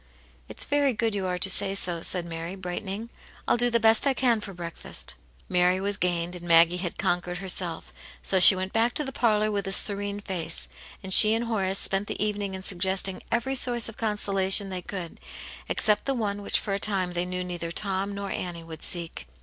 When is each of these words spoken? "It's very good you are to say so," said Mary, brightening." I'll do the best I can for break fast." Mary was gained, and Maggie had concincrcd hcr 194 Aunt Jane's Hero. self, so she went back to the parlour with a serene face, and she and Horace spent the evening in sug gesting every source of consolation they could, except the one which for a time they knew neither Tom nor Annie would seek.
"It's 0.49 0.65
very 0.65 0.93
good 0.93 1.13
you 1.13 1.27
are 1.27 1.37
to 1.37 1.47
say 1.47 1.75
so," 1.75 2.01
said 2.01 2.25
Mary, 2.25 2.55
brightening." 2.55 3.11
I'll 3.47 3.55
do 3.55 3.69
the 3.69 3.79
best 3.79 4.07
I 4.07 4.15
can 4.15 4.41
for 4.41 4.51
break 4.51 4.75
fast." 4.75 5.13
Mary 5.47 5.79
was 5.79 5.95
gained, 5.95 6.35
and 6.35 6.47
Maggie 6.47 6.77
had 6.77 6.97
concincrcd 6.97 6.97
hcr 6.97 7.01
194 7.03 7.09
Aunt 7.11 7.37
Jane's 7.37 7.37
Hero. 7.37 7.47
self, 7.47 7.93
so 8.23 8.39
she 8.39 8.55
went 8.55 8.73
back 8.73 8.95
to 8.95 9.03
the 9.03 9.11
parlour 9.11 9.51
with 9.51 9.67
a 9.67 9.71
serene 9.71 10.19
face, 10.19 10.67
and 11.03 11.13
she 11.13 11.35
and 11.35 11.45
Horace 11.45 11.77
spent 11.77 12.07
the 12.07 12.25
evening 12.25 12.55
in 12.55 12.63
sug 12.63 12.79
gesting 12.79 13.21
every 13.31 13.53
source 13.53 13.87
of 13.87 13.97
consolation 13.97 14.69
they 14.69 14.81
could, 14.81 15.19
except 15.69 16.05
the 16.05 16.15
one 16.15 16.41
which 16.41 16.59
for 16.59 16.73
a 16.73 16.79
time 16.79 17.13
they 17.13 17.23
knew 17.25 17.43
neither 17.43 17.71
Tom 17.71 18.15
nor 18.15 18.31
Annie 18.31 18.63
would 18.63 18.81
seek. 18.81 19.27